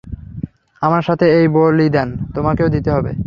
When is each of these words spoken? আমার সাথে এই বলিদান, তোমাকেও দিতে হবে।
আমার 0.81 1.01
সাথে 1.01 1.25
এই 1.39 1.45
বলিদান, 1.47 2.09
তোমাকেও 2.35 2.69
দিতে 2.69 2.89
হবে। 2.91 3.11